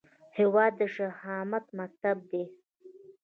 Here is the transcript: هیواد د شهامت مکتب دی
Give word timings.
هیواد 0.37 0.71
د 0.79 0.81
شهامت 0.95 1.65
مکتب 1.79 2.17
دی 2.31 2.43